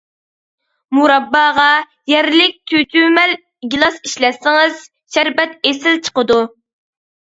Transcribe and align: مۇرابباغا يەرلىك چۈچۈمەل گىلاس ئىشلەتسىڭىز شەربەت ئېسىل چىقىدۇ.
مۇرابباغا 0.99 1.65
يەرلىك 2.13 2.57
چۈچۈمەل 2.73 3.37
گىلاس 3.77 4.03
ئىشلەتسىڭىز 4.03 4.85
شەربەت 5.19 5.59
ئېسىل 5.73 6.07
چىقىدۇ. 6.07 6.45